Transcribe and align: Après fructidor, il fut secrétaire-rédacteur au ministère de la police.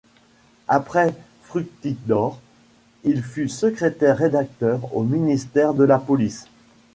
Après 0.67 1.13
fructidor, 1.43 2.39
il 3.03 3.21
fut 3.21 3.49
secrétaire-rédacteur 3.49 4.95
au 4.97 5.03
ministère 5.03 5.75
de 5.75 5.83
la 5.83 5.99
police. 5.99 6.47